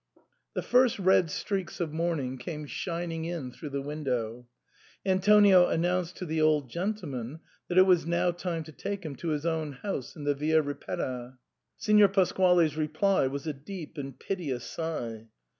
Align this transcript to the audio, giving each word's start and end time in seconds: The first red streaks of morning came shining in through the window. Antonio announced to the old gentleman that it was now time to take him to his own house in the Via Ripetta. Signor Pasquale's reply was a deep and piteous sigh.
The 0.55 0.63
first 0.63 0.97
red 0.97 1.29
streaks 1.29 1.79
of 1.79 1.93
morning 1.93 2.39
came 2.39 2.65
shining 2.65 3.25
in 3.25 3.51
through 3.51 3.69
the 3.69 3.83
window. 3.83 4.47
Antonio 5.05 5.67
announced 5.67 6.15
to 6.15 6.25
the 6.25 6.41
old 6.41 6.71
gentleman 6.71 7.39
that 7.67 7.77
it 7.77 7.83
was 7.83 8.07
now 8.07 8.31
time 8.31 8.63
to 8.63 8.71
take 8.71 9.05
him 9.05 9.15
to 9.17 9.27
his 9.27 9.45
own 9.45 9.73
house 9.73 10.15
in 10.15 10.23
the 10.23 10.33
Via 10.33 10.63
Ripetta. 10.63 11.37
Signor 11.77 12.07
Pasquale's 12.07 12.75
reply 12.77 13.27
was 13.27 13.45
a 13.45 13.53
deep 13.53 13.95
and 13.99 14.17
piteous 14.19 14.63
sigh. 14.63 15.27